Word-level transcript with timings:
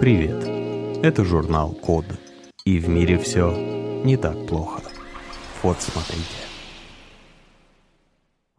Привет! 0.00 0.42
Это 1.04 1.26
журнал 1.26 1.72
Код. 1.72 2.06
И 2.64 2.78
в 2.78 2.88
мире 2.88 3.18
все 3.18 3.54
не 4.02 4.16
так 4.16 4.46
плохо. 4.46 4.80
Вот 5.62 5.82
смотрите. 5.82 6.24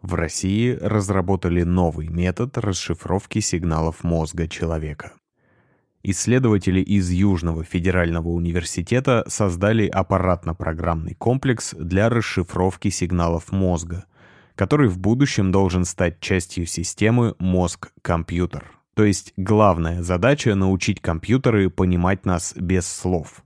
В 0.04 0.14
России 0.14 0.78
разработали 0.80 1.64
новый 1.64 2.10
метод 2.10 2.60
расшифровки 2.60 3.40
сигналов 3.40 4.04
мозга 4.04 4.48
человека. 4.48 5.14
Исследователи 6.04 6.80
из 6.80 7.10
Южного 7.10 7.64
федерального 7.64 8.28
университета 8.28 9.24
создали 9.28 9.88
аппаратно-программный 9.88 11.16
комплекс 11.16 11.74
для 11.74 12.10
расшифровки 12.10 12.90
сигналов 12.90 13.52
мозга, 13.52 14.06
который 14.54 14.90
в 14.90 15.00
будущем 15.00 15.52
должен 15.52 15.86
стать 15.86 16.20
частью 16.20 16.68
системы 16.68 17.34
мозг-компьютер. 17.40 18.81
То 18.96 19.06
есть 19.06 19.34
главная 19.38 20.04
задача— 20.04 20.56
научить 20.56 21.00
компьютеры 21.00 21.70
понимать 21.70 22.26
нас 22.26 22.54
без 22.56 22.86
слов. 22.86 23.44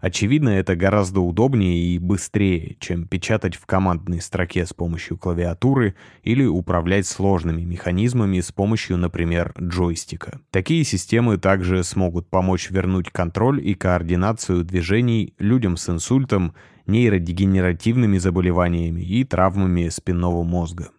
Очевидно, 0.00 0.50
это 0.50 0.76
гораздо 0.76 1.20
удобнее 1.20 1.76
и 1.76 1.98
быстрее, 1.98 2.76
чем 2.78 3.08
печатать 3.08 3.56
в 3.56 3.66
командной 3.66 4.20
строке 4.20 4.64
с 4.64 4.72
помощью 4.72 5.18
клавиатуры 5.18 5.96
или 6.22 6.44
управлять 6.44 7.04
сложными 7.08 7.62
механизмами 7.62 8.38
с 8.38 8.52
помощью, 8.52 8.96
например, 8.96 9.52
джойстика. 9.60 10.40
Такие 10.52 10.84
системы 10.84 11.36
также 11.36 11.82
смогут 11.82 12.30
помочь 12.30 12.70
вернуть 12.70 13.10
контроль 13.10 13.60
и 13.66 13.74
координацию 13.74 14.62
движений 14.62 15.34
людям 15.40 15.76
с 15.76 15.88
инсультом, 15.88 16.54
нейродегенеративными 16.86 18.18
заболеваниями 18.18 19.00
и 19.00 19.24
травмами 19.24 19.88
спинного 19.88 20.44
мозга. 20.44 20.90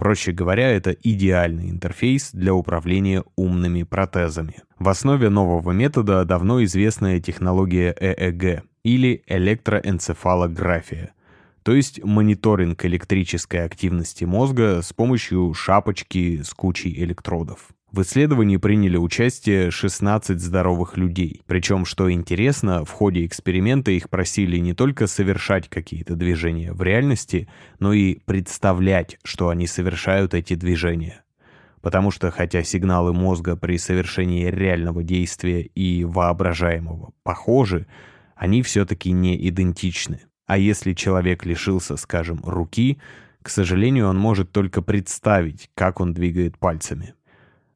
Проще 0.00 0.32
говоря, 0.32 0.70
это 0.70 0.92
идеальный 0.92 1.68
интерфейс 1.68 2.30
для 2.32 2.54
управления 2.54 3.22
умными 3.36 3.82
протезами. 3.82 4.62
В 4.78 4.88
основе 4.88 5.28
нового 5.28 5.72
метода 5.72 6.24
давно 6.24 6.64
известная 6.64 7.20
технология 7.20 7.94
ЭЭГ 8.00 8.64
или 8.82 9.22
электроэнцефалография, 9.26 11.12
то 11.62 11.74
есть 11.74 12.02
мониторинг 12.02 12.82
электрической 12.86 13.62
активности 13.62 14.24
мозга 14.24 14.80
с 14.80 14.94
помощью 14.94 15.52
шапочки 15.52 16.40
с 16.42 16.54
кучей 16.54 16.98
электродов. 17.02 17.68
В 17.92 18.02
исследовании 18.02 18.56
приняли 18.56 18.96
участие 18.96 19.72
16 19.72 20.40
здоровых 20.40 20.96
людей. 20.96 21.42
Причем, 21.46 21.84
что 21.84 22.10
интересно, 22.10 22.84
в 22.84 22.90
ходе 22.92 23.26
эксперимента 23.26 23.90
их 23.90 24.08
просили 24.08 24.58
не 24.58 24.74
только 24.74 25.08
совершать 25.08 25.68
какие-то 25.68 26.14
движения 26.14 26.72
в 26.72 26.82
реальности, 26.82 27.48
но 27.80 27.92
и 27.92 28.20
представлять, 28.26 29.18
что 29.24 29.48
они 29.48 29.66
совершают 29.66 30.34
эти 30.34 30.54
движения. 30.54 31.24
Потому 31.80 32.12
что, 32.12 32.30
хотя 32.30 32.62
сигналы 32.62 33.12
мозга 33.12 33.56
при 33.56 33.76
совершении 33.76 34.46
реального 34.46 35.02
действия 35.02 35.62
и 35.62 36.04
воображаемого 36.04 37.10
похожи, 37.24 37.88
они 38.36 38.62
все-таки 38.62 39.10
не 39.10 39.48
идентичны. 39.48 40.20
А 40.46 40.58
если 40.58 40.92
человек 40.92 41.44
лишился, 41.44 41.96
скажем, 41.96 42.40
руки, 42.44 42.98
к 43.42 43.48
сожалению, 43.48 44.08
он 44.08 44.16
может 44.16 44.52
только 44.52 44.80
представить, 44.80 45.70
как 45.74 45.98
он 45.98 46.14
двигает 46.14 46.56
пальцами. 46.56 47.14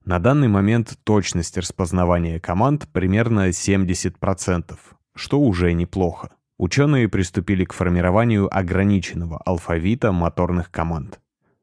На 0.05 0.19
данный 0.19 0.49
момент 0.49 0.99
точность 1.03 1.57
распознавания 1.57 2.39
команд 2.39 2.87
примерно 2.93 3.49
70%, 3.49 4.79
что 5.15 5.41
уже 5.41 5.73
неплохо. 5.73 6.29
Ученые 6.59 7.09
приступили 7.09 7.65
к 7.65 7.73
формированию 7.73 8.55
ограниченного 8.55 9.39
алфавита 9.39 10.13
моторных 10.13 10.71
команд. 10.71 11.21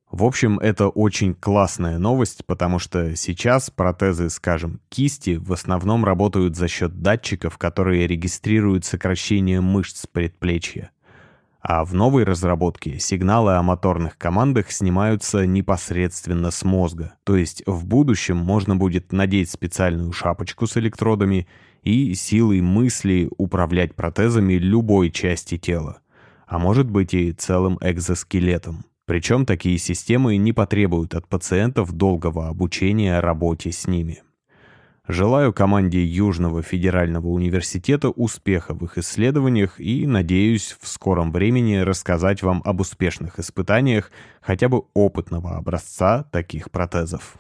В 0.10 0.24
общем, 0.24 0.58
это 0.58 0.90
очень 0.90 1.36
классная 1.36 2.00
новость, 2.00 2.44
потому 2.48 2.80
что 2.80 3.16
сейчас 3.16 3.70
протезы, 3.70 4.32
скажем, 4.32 4.82
кисти 4.90 5.38
в 5.38 5.54
основном 5.54 6.04
работают 6.04 6.56
за 6.56 6.68
счет 6.68 7.00
датчиков, 7.00 7.60
которые 7.60 8.08
регистрируют 8.08 8.86
сокращение 8.86 9.62
мышц 9.62 10.08
предплечья. 10.08 10.90
А 11.62 11.86
в 11.86 11.94
новой 11.94 12.24
разработке 12.24 12.98
сигналы 12.98 13.54
о 13.54 13.62
моторных 13.62 14.18
командах 14.18 14.72
снимаются 14.72 15.46
непосредственно 15.46 16.50
с 16.50 16.64
мозга. 16.64 17.14
То 17.24 17.36
есть 17.36 17.62
в 17.68 17.86
будущем 17.86 18.38
можно 18.38 18.76
будет 18.76 19.12
надеть 19.12 19.52
специальную 19.52 20.12
шапочку 20.12 20.66
с 20.66 20.76
электродами 20.78 21.48
и 21.84 22.16
силой 22.16 22.62
мысли 22.62 23.30
управлять 23.38 23.96
протезами 23.96 24.54
любой 24.54 25.12
части 25.12 25.58
тела. 25.58 26.00
А 26.48 26.58
может 26.58 26.90
быть 26.90 27.14
и 27.14 27.32
целым 27.32 27.78
экзоскелетом. 27.80 28.86
Причем 29.06 29.46
такие 29.46 29.78
системы 29.78 30.38
не 30.38 30.54
потребуют 30.54 31.14
от 31.14 31.28
пациентов 31.28 31.92
долгого 31.92 32.48
обучения 32.48 33.20
работе 33.20 33.72
с 33.72 33.86
ними. 33.88 34.24
Желаю 35.12 35.52
команде 35.52 36.02
Южного 36.06 36.62
федерального 36.64 37.28
университета 37.28 38.08
успеха 38.08 38.74
в 38.74 38.86
их 38.86 38.98
исследованиях 38.98 39.78
и 39.78 40.08
надеюсь 40.08 40.78
в 40.80 40.88
скором 40.88 41.34
времени 41.34 41.76
рассказать 41.76 42.42
вам 42.44 42.62
об 42.64 42.80
успешных 42.80 43.38
испытаниях 43.38 44.10
хотя 44.40 44.70
бы 44.70 44.84
опытного 44.94 45.58
образца 45.58 46.24
таких 46.32 46.72
протезов. 46.72 47.36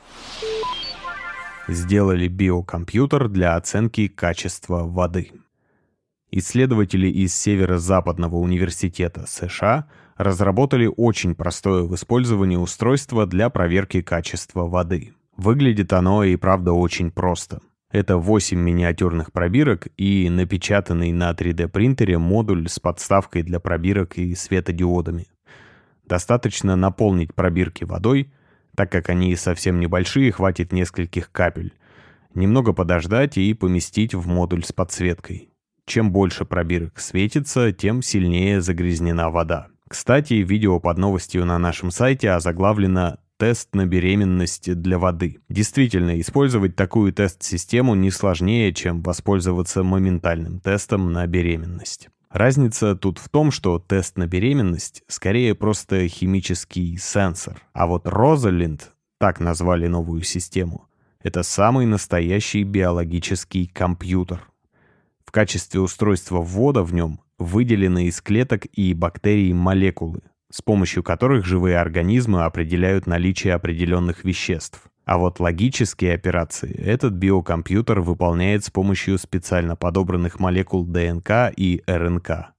Сделали 1.70 2.28
биокомпьютер 2.28 3.30
для 3.30 3.56
оценки 3.56 4.10
качества 4.10 4.84
воды. 4.84 5.32
Исследователи 6.30 7.08
из 7.08 7.34
Северо-Западного 7.34 8.36
университета 8.36 9.26
США 9.26 9.88
разработали 10.18 10.92
очень 10.94 11.36
простое 11.36 11.84
в 11.84 11.96
использовании 11.96 12.58
устройство 12.58 13.26
для 13.26 13.50
проверки 13.50 14.02
качества 14.02 14.68
воды. 14.68 15.14
Выглядит 15.38 15.94
оно 15.94 16.24
и 16.24 16.36
правда 16.36 16.74
очень 16.74 17.12
просто. 17.12 17.62
Это 17.92 18.18
8 18.18 18.58
миниатюрных 18.58 19.32
пробирок 19.34 19.88
и 19.98 20.30
напечатанный 20.30 21.12
на 21.12 21.32
3D 21.32 21.68
принтере 21.68 22.18
модуль 22.18 22.70
с 22.70 22.80
подставкой 22.80 23.44
для 23.44 23.60
пробирок 23.60 24.18
и 24.18 24.34
светодиодами. 24.34 25.28
Достаточно 26.06 26.76
наполнить 26.76 27.34
пробирки 27.34 27.84
водой, 27.84 28.32
так 28.76 28.92
как 28.92 29.10
они 29.10 29.36
совсем 29.36 29.80
небольшие, 29.80 30.32
хватит 30.32 30.72
нескольких 30.72 31.32
капель. 31.32 31.74
Немного 32.34 32.72
подождать 32.72 33.38
и 33.38 33.54
поместить 33.54 34.14
в 34.14 34.26
модуль 34.28 34.64
с 34.64 34.72
подсветкой. 34.72 35.50
Чем 35.86 36.12
больше 36.12 36.46
пробирок 36.46 37.00
светится, 37.00 37.74
тем 37.74 38.02
сильнее 38.02 38.62
загрязнена 38.62 39.30
вода. 39.30 39.68
Кстати, 39.90 40.36
видео 40.36 40.80
под 40.80 40.98
новостью 40.98 41.44
на 41.44 41.58
нашем 41.60 41.92
сайте 41.92 42.32
озаглавлено 42.32 43.18
тест 43.42 43.74
на 43.74 43.88
беременность 43.88 44.72
для 44.72 45.00
воды. 45.00 45.40
Действительно, 45.50 46.22
использовать 46.22 46.76
такую 46.76 47.12
тест-систему 47.12 47.96
не 47.96 48.12
сложнее, 48.12 48.72
чем 48.72 49.02
воспользоваться 49.02 49.82
моментальным 49.82 50.60
тестом 50.60 51.12
на 51.12 51.26
беременность. 51.26 52.10
Разница 52.30 52.96
тут 52.96 53.18
в 53.18 53.30
том, 53.30 53.50
что 53.50 53.80
тест 53.80 54.16
на 54.16 54.28
беременность 54.28 55.02
скорее 55.08 55.56
просто 55.56 56.08
химический 56.08 57.00
сенсор. 57.00 57.64
А 57.74 57.88
вот 57.88 58.08
Розалинд, 58.08 58.92
так 59.18 59.40
назвали 59.40 59.88
новую 59.88 60.22
систему, 60.22 60.88
это 61.24 61.42
самый 61.42 61.88
настоящий 61.88 62.62
биологический 62.62 63.66
компьютер. 63.66 64.48
В 65.26 65.32
качестве 65.32 65.80
устройства 65.80 66.42
ввода 66.42 66.84
в 66.84 66.94
нем 66.94 67.22
выделены 67.40 68.06
из 68.06 68.22
клеток 68.22 68.68
и 68.68 68.94
бактерий 68.94 69.52
молекулы, 69.52 70.22
с 70.52 70.62
помощью 70.62 71.04
которых 71.04 71.46
живые 71.46 71.80
организмы 71.80 72.44
определяют 72.44 73.08
наличие 73.08 73.54
определенных 73.54 74.24
веществ. 74.24 74.84
А 75.06 75.18
вот 75.18 75.40
логические 75.40 76.14
операции 76.14 76.74
этот 76.74 77.14
биокомпьютер 77.14 78.02
выполняет 78.02 78.64
с 78.64 78.70
помощью 78.70 79.18
специально 79.18 79.76
подобранных 79.76 80.40
молекул 80.40 80.86
ДНК 80.86 81.52
и 81.56 81.82
РНК. 81.88 82.54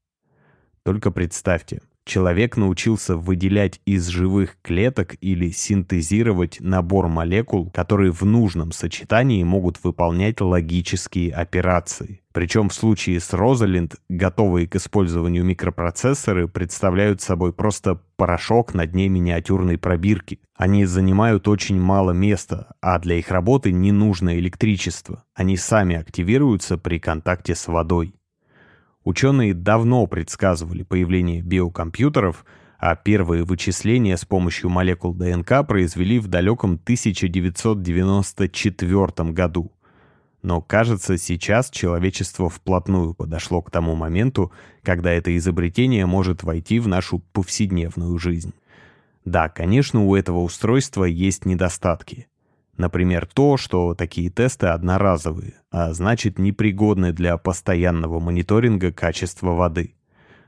Только 0.82 1.12
представьте, 1.12 1.82
человек 2.04 2.56
научился 2.56 3.16
выделять 3.16 3.80
из 3.86 4.08
живых 4.08 4.56
клеток 4.62 5.14
или 5.20 5.50
синтезировать 5.50 6.58
набор 6.60 7.08
молекул, 7.08 7.70
которые 7.70 8.10
в 8.10 8.22
нужном 8.22 8.72
сочетании 8.72 9.44
могут 9.44 9.82
выполнять 9.84 10.40
логические 10.40 11.32
операции. 11.32 12.21
Причем 12.32 12.70
в 12.70 12.74
случае 12.74 13.20
с 13.20 13.34
Розалинд 13.34 13.96
готовые 14.08 14.66
к 14.66 14.76
использованию 14.76 15.44
микропроцессоры 15.44 16.48
представляют 16.48 17.20
собой 17.20 17.52
просто 17.52 18.00
порошок 18.16 18.72
на 18.72 18.86
дне 18.86 19.10
миниатюрной 19.10 19.76
пробирки. 19.76 20.40
Они 20.56 20.86
занимают 20.86 21.46
очень 21.46 21.78
мало 21.78 22.12
места, 22.12 22.74
а 22.80 22.98
для 22.98 23.16
их 23.16 23.30
работы 23.30 23.70
не 23.70 23.92
нужно 23.92 24.38
электричество. 24.38 25.24
Они 25.34 25.58
сами 25.58 25.96
активируются 25.96 26.78
при 26.78 26.98
контакте 26.98 27.54
с 27.54 27.68
водой. 27.68 28.14
Ученые 29.04 29.52
давно 29.52 30.06
предсказывали 30.06 30.84
появление 30.84 31.42
биокомпьютеров, 31.42 32.46
а 32.78 32.96
первые 32.96 33.44
вычисления 33.44 34.16
с 34.16 34.24
помощью 34.24 34.70
молекул 34.70 35.12
ДНК 35.12 35.66
произвели 35.66 36.18
в 36.18 36.28
далеком 36.28 36.80
1994 36.82 39.32
году. 39.32 39.70
Но, 40.42 40.60
кажется, 40.60 41.18
сейчас 41.18 41.70
человечество 41.70 42.50
вплотную 42.50 43.14
подошло 43.14 43.62
к 43.62 43.70
тому 43.70 43.94
моменту, 43.94 44.50
когда 44.82 45.12
это 45.12 45.36
изобретение 45.36 46.04
может 46.04 46.42
войти 46.42 46.80
в 46.80 46.88
нашу 46.88 47.20
повседневную 47.32 48.18
жизнь. 48.18 48.52
Да, 49.24 49.48
конечно, 49.48 50.04
у 50.04 50.16
этого 50.16 50.40
устройства 50.40 51.04
есть 51.04 51.46
недостатки. 51.46 52.26
Например, 52.76 53.28
то, 53.32 53.56
что 53.56 53.94
такие 53.94 54.30
тесты 54.30 54.66
одноразовые, 54.66 55.54
а 55.70 55.92
значит 55.92 56.38
непригодны 56.40 57.12
для 57.12 57.36
постоянного 57.36 58.18
мониторинга 58.18 58.92
качества 58.92 59.52
воды. 59.52 59.94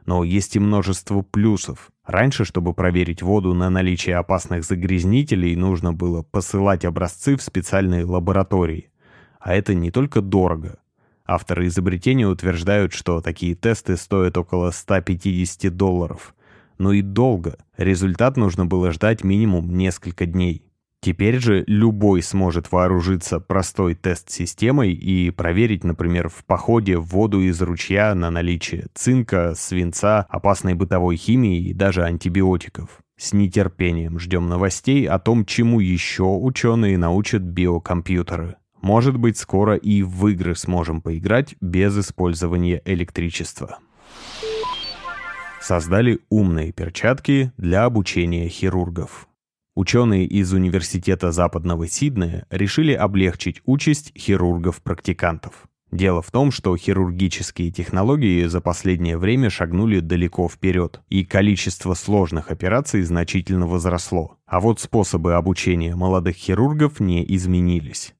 Но 0.06 0.24
есть 0.24 0.56
и 0.56 0.58
множество 0.58 1.22
плюсов. 1.22 1.90
Раньше, 2.04 2.44
чтобы 2.44 2.74
проверить 2.74 3.22
воду 3.22 3.54
на 3.54 3.70
наличие 3.70 4.16
опасных 4.16 4.64
загрязнителей, 4.64 5.54
нужно 5.54 5.92
было 5.92 6.22
посылать 6.22 6.84
образцы 6.84 7.36
в 7.36 7.42
специальные 7.42 8.04
лаборатории. 8.04 8.90
А 9.44 9.54
это 9.54 9.74
не 9.74 9.90
только 9.90 10.22
дорого. 10.22 10.78
Авторы 11.26 11.66
изобретения 11.66 12.26
утверждают, 12.26 12.94
что 12.94 13.20
такие 13.20 13.54
тесты 13.54 13.98
стоят 13.98 14.38
около 14.38 14.70
150 14.70 15.76
долларов. 15.76 16.34
Но 16.78 16.92
и 16.92 17.02
долго. 17.02 17.58
Результат 17.76 18.38
нужно 18.38 18.64
было 18.64 18.90
ждать 18.90 19.22
минимум 19.22 19.76
несколько 19.76 20.24
дней. 20.24 20.62
Теперь 21.02 21.38
же 21.38 21.62
любой 21.66 22.22
сможет 22.22 22.72
вооружиться 22.72 23.38
простой 23.38 23.94
тест-системой 23.94 24.94
и 24.94 25.30
проверить, 25.30 25.84
например, 25.84 26.30
в 26.30 26.42
походе 26.46 26.96
воду 26.96 27.42
из 27.42 27.60
ручья 27.60 28.14
на 28.14 28.30
наличие 28.30 28.86
цинка, 28.94 29.52
свинца, 29.54 30.24
опасной 30.30 30.72
бытовой 30.72 31.16
химии 31.16 31.68
и 31.68 31.74
даже 31.74 32.02
антибиотиков. 32.04 33.00
С 33.18 33.34
нетерпением 33.34 34.18
ждем 34.18 34.48
новостей 34.48 35.06
о 35.06 35.18
том, 35.18 35.44
чему 35.44 35.80
еще 35.80 36.24
ученые 36.24 36.96
научат 36.96 37.42
биокомпьютеры. 37.42 38.56
Может 38.84 39.16
быть, 39.16 39.38
скоро 39.38 39.76
и 39.76 40.02
в 40.02 40.26
игры 40.26 40.54
сможем 40.54 41.00
поиграть 41.00 41.54
без 41.62 41.98
использования 41.98 42.82
электричества. 42.84 43.78
Создали 45.58 46.20
умные 46.28 46.70
перчатки 46.70 47.50
для 47.56 47.84
обучения 47.86 48.46
хирургов. 48.46 49.26
Ученые 49.74 50.26
из 50.26 50.52
Университета 50.52 51.32
Западного 51.32 51.88
Сиднея 51.88 52.44
решили 52.50 52.92
облегчить 52.92 53.62
участь 53.64 54.12
хирургов-практикантов. 54.18 55.64
Дело 55.90 56.20
в 56.20 56.30
том, 56.30 56.50
что 56.50 56.76
хирургические 56.76 57.70
технологии 57.70 58.44
за 58.44 58.60
последнее 58.60 59.16
время 59.16 59.48
шагнули 59.48 60.00
далеко 60.00 60.46
вперед, 60.46 61.00
и 61.08 61.24
количество 61.24 61.94
сложных 61.94 62.50
операций 62.50 63.00
значительно 63.00 63.66
возросло. 63.66 64.36
А 64.44 64.60
вот 64.60 64.78
способы 64.78 65.36
обучения 65.36 65.96
молодых 65.96 66.36
хирургов 66.36 67.00
не 67.00 67.24
изменились. 67.34 68.14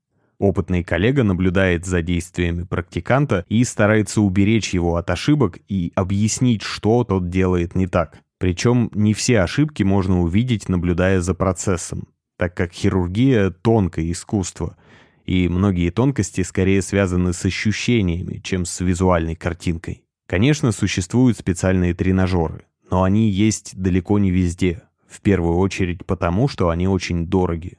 Опытный 0.44 0.85
коллега 0.85 1.23
наблюдает 1.23 1.87
за 1.87 2.02
действиями 2.02 2.64
практиканта 2.64 3.46
и 3.49 3.64
старается 3.64 4.20
уберечь 4.20 4.75
его 4.75 4.96
от 4.96 5.08
ошибок 5.08 5.58
и 5.69 5.91
объяснить, 5.94 6.61
что 6.61 7.02
тот 7.05 7.31
делает 7.31 7.75
не 7.75 7.87
так. 7.87 8.19
Причем 8.38 8.91
не 8.93 9.14
все 9.14 9.41
ошибки 9.41 9.82
можно 9.85 10.20
увидеть, 10.20 10.69
наблюдая 10.69 11.23
за 11.23 11.32
процессом, 11.32 12.08
так 12.37 12.55
как 12.55 12.75
хирургия— 12.75 13.50
тонкое 13.62 14.12
искусство, 14.12 14.76
и 15.25 15.49
многие 15.49 15.88
тонкости 15.88 16.43
скорее 16.43 16.82
связаны 16.82 17.32
с 17.32 17.43
ощущениями, 17.46 18.43
чем 18.44 18.67
с 18.67 18.81
визуальной 18.81 19.37
картинкой. 19.37 20.05
Конечно, 20.26 20.73
существуют 20.73 21.38
специальные 21.38 21.94
тренажеры, 21.94 22.67
но 22.91 23.02
они 23.02 23.31
есть 23.31 23.81
далеко 23.81 24.19
не 24.19 24.31
везде, 24.31 24.82
в 25.08 25.23
первую 25.23 25.56
очередь 25.56 26.05
потому, 26.05 26.49
что 26.49 26.69
они 26.69 26.87
очень 26.87 27.26
дороги. 27.26 27.79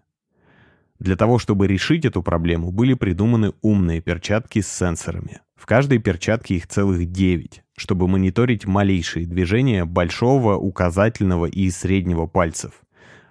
Для 0.99 1.15
того, 1.15 1.39
чтобы 1.39 1.67
решить 1.67 2.05
эту 2.05 2.23
проблему, 2.23 2.71
были 2.71 2.93
придуманы 2.93 3.53
умные 3.61 4.01
перчатки 4.01 4.61
с 4.61 4.67
сенсорами. 4.67 5.41
В 5.55 5.65
каждой 5.65 5.99
перчатке 5.99 6.55
их 6.55 6.67
целых 6.67 7.11
9, 7.11 7.63
чтобы 7.77 8.07
мониторить 8.07 8.65
малейшие 8.65 9.25
движения 9.25 9.85
большого, 9.85 10.55
указательного 10.55 11.47
и 11.47 11.69
среднего 11.69 12.27
пальцев, 12.27 12.81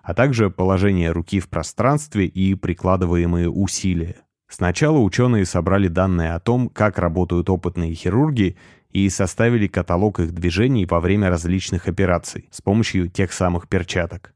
а 0.03 0.15
также 0.15 0.51
положение 0.51 1.11
руки 1.13 1.41
в 1.41 1.49
пространстве 1.49 2.27
и 2.27 2.55
прикладываемые 2.55 3.49
усилия. 3.49 4.17
Сначала 4.49 4.99
ученые 4.99 5.47
собрали 5.47 5.89
данные 5.89 6.35
о 6.35 6.41
том, 6.41 6.69
как 6.69 6.99
работают 6.99 7.49
опытные 7.51 7.95
хирурги, 7.95 8.57
и 8.91 9.09
составили 9.09 9.67
каталог 9.67 10.21
их 10.21 10.33
движений 10.33 10.87
во 10.87 11.01
время 11.01 11.29
различных 11.29 11.89
операций 11.89 12.49
с 12.53 12.63
помощью 12.63 13.09
тех 13.09 13.33
самых 13.33 13.69
перчаток. 13.69 14.33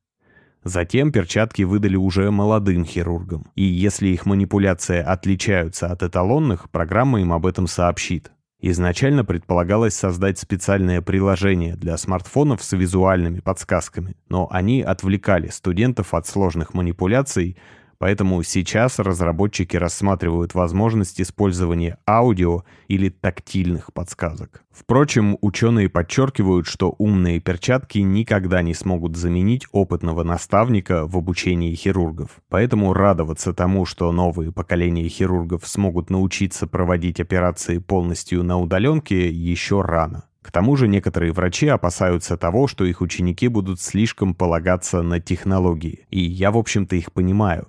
Затем 0.65 1.13
перчатки 1.13 1.63
выдали 1.63 1.97
уже 1.97 2.31
молодым 2.31 2.85
хирургам, 2.85 3.47
и 3.55 3.63
если 3.63 4.09
их 4.09 4.27
манипуляции 4.27 4.99
отличаются 4.99 5.87
от 5.87 6.03
эталонных, 6.03 6.71
программа 6.71 7.21
им 7.21 7.33
об 7.33 7.47
этом 7.47 7.67
сообщит. 7.67 8.33
Изначально 8.61 9.25
предполагалось 9.25 9.95
создать 9.95 10.39
специальное 10.39 11.01
приложение 11.01 11.77
для 11.77 11.97
смартфонов 11.97 12.63
с 12.65 12.73
визуальными 12.73 13.39
подсказками, 13.39 14.17
но 14.29 14.49
они 14.51 14.83
отвлекали 14.83 15.47
студентов 15.49 16.13
от 16.13 16.27
сложных 16.27 16.75
манипуляций, 16.75 17.57
Поэтому 17.99 18.43
сейчас 18.45 19.01
разработчики 19.01 19.77
рассматривают 19.77 20.55
возможность 20.55 21.21
использования 21.21 21.99
аудио 22.07 22.63
или 22.87 23.09
тактильных 23.09 23.93
подсказок. 23.93 24.63
Впрочем, 24.71 25.37
ученые 25.41 25.89
подчеркивают, 25.89 26.69
что 26.69 26.95
умные 26.99 27.41
перчатки 27.41 27.99
никогда 27.99 28.63
не 28.63 28.75
смогут 28.75 29.17
заменить 29.17 29.67
опытного 29.73 30.23
наставника 30.23 31.07
в 31.07 31.17
обучении 31.17 31.75
хирургов. 31.75 32.31
Поэтому 32.49 32.93
радоваться 32.93 33.53
тому, 33.53 33.85
что 33.85 34.13
новые 34.13 34.53
поколения 34.53 35.09
хирургов 35.09 35.67
смогут 35.67 36.11
научиться 36.11 36.69
проводить 36.69 37.19
операции 37.19 37.79
полностью 37.79 38.45
на 38.45 38.61
удаленке, 38.61 39.29
еще 39.29 39.83
рано. 39.83 40.25
К 40.43 40.53
тому 40.53 40.77
же 40.77 40.87
некоторые 40.89 41.33
врачи 41.33 41.67
опасаются 41.67 42.37
того, 42.37 42.69
что 42.69 42.85
их 42.85 43.01
ученики 43.01 43.49
будут 43.49 43.81
слишком 43.81 44.35
полагаться 44.35 45.03
на 45.03 45.21
технологии. 45.21 46.07
И 46.11 46.21
я, 46.21 46.53
в 46.53 46.57
общем-то, 46.57 46.97
их 46.97 47.13
понимаю. 47.13 47.69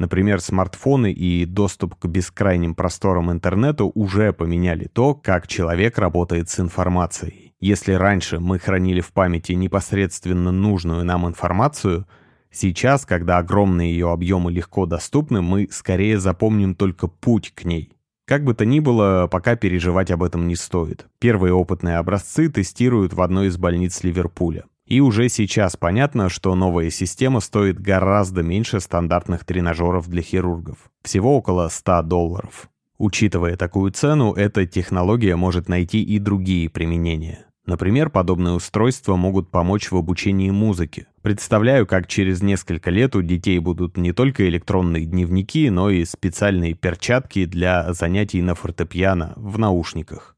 Например, 0.00 0.40
смартфоны 0.40 1.12
и 1.12 1.44
доступ 1.44 1.94
к 1.96 2.06
бескрайним 2.06 2.74
просторам 2.74 3.30
интернета 3.30 3.84
уже 3.84 4.32
поменяли 4.32 4.86
то, 4.86 5.14
как 5.14 5.46
человек 5.46 5.98
работает 5.98 6.48
с 6.48 6.58
информацией. 6.58 7.52
Если 7.60 7.92
раньше 7.92 8.40
мы 8.40 8.58
хранили 8.58 9.02
в 9.02 9.12
памяти 9.12 9.52
непосредственно 9.52 10.52
нужную 10.52 11.04
нам 11.04 11.26
информацию, 11.26 12.06
сейчас, 12.50 13.04
когда 13.04 13.36
огромные 13.36 13.92
ее 13.92 14.10
объемы 14.10 14.50
легко 14.50 14.86
доступны, 14.86 15.42
мы 15.42 15.68
скорее 15.70 16.18
запомним 16.18 16.74
только 16.74 17.06
путь 17.06 17.52
к 17.54 17.66
ней. 17.66 17.92
Как 18.24 18.42
бы 18.42 18.54
то 18.54 18.64
ни 18.64 18.80
было, 18.80 19.28
пока 19.30 19.54
переживать 19.54 20.10
об 20.10 20.22
этом 20.22 20.48
не 20.48 20.56
стоит. 20.56 21.08
Первые 21.18 21.52
опытные 21.52 21.98
образцы 21.98 22.48
тестируют 22.48 23.12
в 23.12 23.20
одной 23.20 23.48
из 23.48 23.58
больниц 23.58 24.02
Ливерпуля. 24.02 24.64
И 24.90 24.98
уже 24.98 25.28
сейчас 25.28 25.76
понятно, 25.76 26.28
что 26.28 26.56
новая 26.56 26.90
система 26.90 27.38
стоит 27.38 27.78
гораздо 27.78 28.42
меньше 28.42 28.80
стандартных 28.80 29.44
тренажеров 29.44 30.08
для 30.08 30.20
хирургов. 30.20 30.78
Всего 31.02 31.36
около 31.36 31.68
100 31.68 32.02
долларов. 32.02 32.68
Учитывая 32.98 33.56
такую 33.56 33.92
цену, 33.92 34.32
эта 34.32 34.66
технология 34.66 35.36
может 35.36 35.68
найти 35.68 36.02
и 36.02 36.18
другие 36.18 36.68
применения. 36.68 37.46
Например, 37.66 38.10
подобные 38.10 38.54
устройства 38.54 39.14
могут 39.14 39.52
помочь 39.52 39.92
в 39.92 39.96
обучении 39.96 40.50
музыке. 40.50 41.06
Представляю, 41.22 41.86
как 41.86 42.08
через 42.08 42.42
несколько 42.42 42.90
лет 42.90 43.14
у 43.14 43.22
детей 43.22 43.60
будут 43.60 43.96
не 43.96 44.12
только 44.12 44.48
электронные 44.48 45.06
дневники, 45.06 45.70
но 45.70 45.88
и 45.88 46.04
специальные 46.04 46.74
перчатки 46.74 47.44
для 47.44 47.92
занятий 47.92 48.42
на 48.42 48.56
фортепиано 48.56 49.34
в 49.36 49.56
наушниках. 49.56 50.34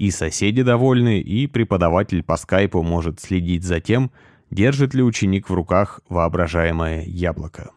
И 0.00 0.10
соседи 0.10 0.62
довольны, 0.62 1.20
и 1.20 1.46
преподаватель 1.46 2.22
по 2.22 2.38
скайпу 2.38 2.82
может 2.82 3.20
следить 3.20 3.64
за 3.64 3.80
тем, 3.80 4.10
держит 4.50 4.94
ли 4.94 5.02
ученик 5.02 5.50
в 5.50 5.52
руках 5.52 6.00
воображаемое 6.08 7.04
яблоко. 7.04 7.70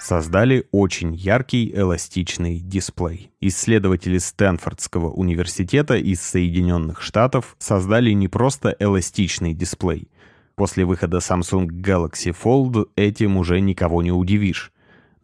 Создали 0.00 0.66
очень 0.72 1.14
яркий 1.14 1.70
эластичный 1.76 2.60
дисплей. 2.60 3.30
Исследователи 3.42 4.16
Стэнфордского 4.16 5.10
университета 5.10 5.96
из 5.96 6.22
Соединенных 6.22 7.02
Штатов 7.02 7.54
создали 7.58 8.12
не 8.12 8.28
просто 8.28 8.74
эластичный 8.78 9.52
дисплей. 9.52 10.08
После 10.54 10.86
выхода 10.86 11.18
Samsung 11.18 11.66
Galaxy 11.66 12.34
Fold 12.34 12.88
этим 12.96 13.36
уже 13.36 13.60
никого 13.60 14.00
не 14.00 14.12
удивишь 14.12 14.72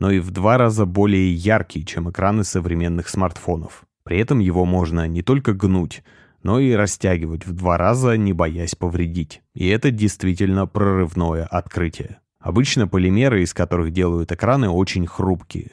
но 0.00 0.10
и 0.10 0.18
в 0.18 0.32
два 0.32 0.58
раза 0.58 0.86
более 0.86 1.32
яркий, 1.32 1.86
чем 1.86 2.10
экраны 2.10 2.42
современных 2.42 3.08
смартфонов. 3.08 3.86
При 4.04 4.18
этом 4.18 4.38
его 4.38 4.64
можно 4.64 5.08
не 5.08 5.22
только 5.22 5.54
гнуть, 5.54 6.02
но 6.42 6.60
и 6.60 6.72
растягивать 6.72 7.46
в 7.46 7.52
два 7.52 7.78
раза, 7.78 8.16
не 8.16 8.32
боясь 8.32 8.74
повредить. 8.74 9.42
И 9.54 9.66
это 9.66 9.90
действительно 9.90 10.66
прорывное 10.66 11.44
открытие. 11.44 12.18
Обычно 12.38 12.86
полимеры, 12.86 13.42
из 13.42 13.54
которых 13.54 13.90
делают 13.92 14.30
экраны, 14.30 14.68
очень 14.68 15.06
хрупкие. 15.06 15.72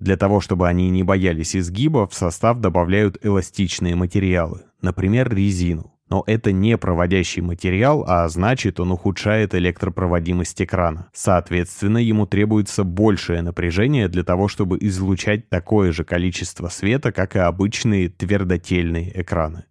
Для 0.00 0.16
того, 0.16 0.40
чтобы 0.40 0.66
они 0.66 0.88
не 0.88 1.02
боялись 1.02 1.54
изгиба, 1.54 2.08
в 2.08 2.14
состав 2.14 2.60
добавляют 2.60 3.18
эластичные 3.22 3.94
материалы, 3.94 4.62
например, 4.80 5.34
резину. 5.34 5.92
Но 6.10 6.24
это 6.26 6.52
не 6.52 6.78
проводящий 6.78 7.42
материал, 7.42 8.04
а 8.06 8.28
значит 8.28 8.80
он 8.80 8.92
ухудшает 8.92 9.54
электропроводимость 9.54 10.62
экрана. 10.62 11.08
Соответственно, 11.12 11.98
ему 11.98 12.26
требуется 12.26 12.84
большее 12.84 13.42
напряжение 13.42 14.08
для 14.08 14.24
того, 14.24 14.48
чтобы 14.48 14.78
излучать 14.80 15.48
такое 15.48 15.92
же 15.92 16.04
количество 16.04 16.68
света, 16.68 17.12
как 17.12 17.36
и 17.36 17.40
обычные 17.40 18.08
твердотельные 18.08 19.20
экраны. 19.20 19.64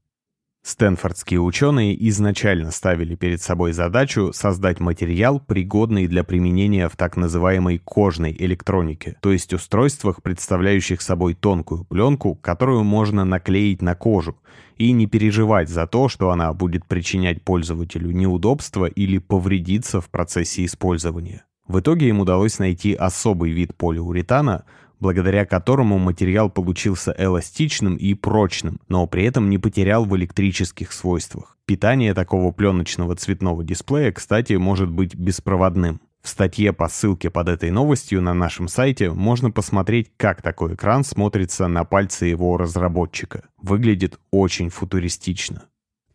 Стэнфордские 0.67 1.39
ученые 1.39 1.95
изначально 2.09 2.71
ставили 2.71 3.15
перед 3.15 3.41
собой 3.41 3.71
задачу 3.71 4.33
создать 4.33 4.81
материал, 4.81 5.39
пригодный 5.39 6.07
для 6.07 6.25
применения 6.25 6.89
в 6.89 6.97
так 6.97 7.15
называемой 7.15 7.77
кожной 7.77 8.35
электронике, 8.37 9.15
то 9.21 9.31
есть 9.31 9.53
устройствах, 9.53 10.21
представляющих 10.21 11.01
собой 11.01 11.35
тонкую 11.35 11.85
пленку, 11.85 12.35
которую 12.35 12.83
можно 12.83 13.23
наклеить 13.23 13.81
на 13.81 13.95
кожу, 13.95 14.35
и 14.75 14.91
не 14.91 15.07
переживать 15.07 15.69
за 15.69 15.87
то, 15.87 16.09
что 16.09 16.31
она 16.31 16.51
будет 16.51 16.85
причинять 16.85 17.41
пользователю 17.43 18.11
неудобства 18.11 18.87
или 18.87 19.19
повредиться 19.19 20.01
в 20.01 20.09
процессе 20.09 20.65
использования. 20.65 21.45
В 21.69 21.79
итоге 21.79 22.09
им 22.09 22.19
удалось 22.19 22.59
найти 22.59 22.93
особый 22.93 23.51
вид 23.51 23.73
полиуретана, 23.73 24.65
благодаря 24.99 25.45
которому 25.45 25.97
материал 25.97 26.49
получился 26.49 27.15
эластичным 27.17 27.95
и 27.95 28.13
прочным, 28.13 28.79
но 28.87 29.05
при 29.07 29.23
этом 29.23 29.49
не 29.49 29.57
потерял 29.57 30.05
в 30.05 30.15
электрических 30.15 30.91
свойствах. 30.91 31.57
Питание 31.65 32.13
такого 32.13 32.51
пленочного 32.51 33.15
цветного 33.15 33.63
дисплея, 33.63 34.11
кстати, 34.11 34.53
может 34.53 34.89
быть 34.89 35.15
беспроводным. 35.15 35.99
В 36.21 36.29
статье 36.29 36.73
по 36.73 36.89
ссылке 36.89 37.29
под 37.29 37.47
этой 37.47 37.71
новостью 37.71 38.21
на 38.21 38.33
нашем 38.33 38.67
сайте 38.67 39.11
можно 39.11 39.49
посмотреть, 39.49 40.11
как 40.17 40.41
такой 40.41 40.73
экран 40.73 41.03
смотрится 41.03 41.67
на 41.67 41.85
пальце 41.85 42.25
его 42.25 42.57
разработчика. 42.57 43.43
Выглядит 43.61 44.19
очень 44.31 44.69
футуристично. 44.69 45.63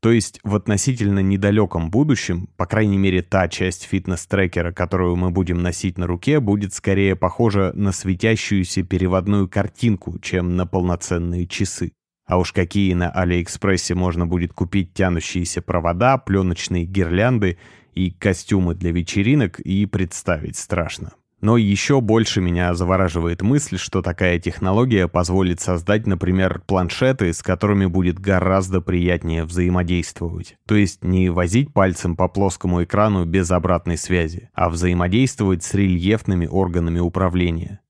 То 0.03 0.11
есть 0.11 0.41
в 0.43 0.57
относительно 0.57 1.21
недалеком 1.21 1.89
будущем, 1.89 2.49
по 2.57 2.67
крайней 2.67 2.99
мере 2.99 3.23
та 3.23 3.47
часть 3.47 3.85
фитнес-трекера, 3.85 4.73
которую 4.73 5.15
мы 5.15 5.31
будем 5.31 5.63
носить 5.63 5.97
на 5.97 6.09
руке, 6.09 6.41
будет 6.41 6.75
скорее 6.75 7.15
похожа 7.15 7.71
на 7.77 7.93
светящуюся 7.93 8.83
переводную 8.83 9.49
картинку, 9.49 10.19
чем 10.19 10.57
на 10.57 10.67
полноценные 10.67 11.47
часы. 11.47 11.93
А 12.27 12.39
уж 12.39 12.53
какие 12.53 12.95
на 12.95 13.11
Алиэкспрессе 13.11 13.95
можно 13.95 14.27
будет 14.27 14.53
купить 14.53 14.93
тянущиеся 14.93 15.63
провода, 15.63 16.19
пленочные 16.19 16.85
гирлянды 16.85 17.59
и 17.95 18.11
костюмы 18.11 18.75
для 18.75 18.91
вечеринок, 18.91 19.61
и 19.61 19.87
представить 19.87 20.57
страшно. 20.57 21.13
Но 21.43 21.57
еще 21.57 22.01
больше 22.01 22.41
меня 22.41 22.73
завораживает 22.73 23.43
мысль, 23.43 23.77
что 23.77 24.01
такая 24.01 24.39
технология 24.39 25.09
позволит 25.09 25.61
создать, 25.61 26.07
например, 26.07 26.63
планшеты, 26.65 27.33
с 27.33 27.43
которыми 27.43 27.87
будет 27.87 28.21
гораздо 28.21 28.81
приятнее 28.81 29.45
взаимодействовать. 29.45 30.57
То 30.67 30.77
есть 30.77 31.03
не 31.03 31.31
возить 31.31 31.73
пальцем 31.73 32.15
по 32.15 32.29
плоскому 32.29 32.85
экрану 32.85 33.25
без 33.25 33.51
обратной 33.51 33.99
связи, 33.99 34.51
а 34.55 34.71
взаимодействовать 34.71 35.65
с 35.65 35.75
рельефными 35.75 36.47
органами 36.47 37.01
управления. 37.01 37.81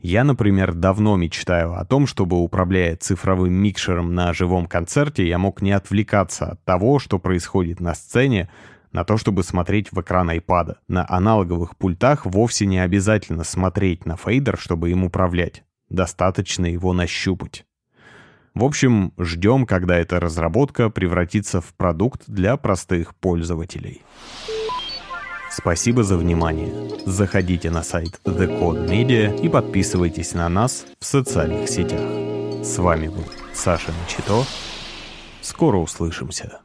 Я, 0.00 0.24
например, 0.24 0.72
давно 0.72 1.16
мечтаю 1.16 1.74
о 1.74 1.84
том, 1.84 2.06
чтобы, 2.06 2.38
управляя 2.38 2.96
цифровым 2.96 3.52
микшером 3.52 4.14
на 4.14 4.32
живом 4.32 4.66
концерте, 4.66 5.28
я 5.28 5.38
мог 5.38 5.60
не 5.60 5.72
отвлекаться 5.72 6.52
от 6.52 6.64
того, 6.64 7.00
что 7.00 7.18
происходит 7.18 7.80
на 7.80 7.94
сцене, 7.94 8.48
на 8.92 9.04
то, 9.04 9.16
чтобы 9.16 9.42
смотреть 9.42 9.92
в 9.92 10.00
экран 10.00 10.30
iPad. 10.30 10.76
На 10.88 11.06
аналоговых 11.08 11.76
пультах 11.76 12.26
вовсе 12.26 12.66
не 12.66 12.78
обязательно 12.78 13.44
смотреть 13.44 14.06
на 14.06 14.16
фейдер, 14.16 14.58
чтобы 14.58 14.90
им 14.90 15.04
управлять. 15.04 15.64
Достаточно 15.88 16.66
его 16.66 16.92
нащупать. 16.92 17.64
В 18.54 18.64
общем, 18.64 19.12
ждем, 19.18 19.66
когда 19.66 19.96
эта 19.96 20.18
разработка 20.18 20.90
превратится 20.90 21.60
в 21.60 21.74
продукт 21.74 22.22
для 22.26 22.56
простых 22.56 23.14
пользователей. 23.14 24.02
Спасибо 25.50 26.02
за 26.02 26.16
внимание. 26.16 26.72
Заходите 27.06 27.70
на 27.70 27.82
сайт 27.82 28.20
The 28.24 28.60
Code 28.60 28.88
Media 28.88 29.40
и 29.40 29.48
подписывайтесь 29.48 30.34
на 30.34 30.48
нас 30.48 30.86
в 30.98 31.04
социальных 31.04 31.68
сетях. 31.68 32.00
С 32.64 32.78
вами 32.78 33.08
был 33.08 33.24
Саша 33.54 33.92
Начито. 33.92 34.44
Скоро 35.40 35.78
услышимся. 35.78 36.60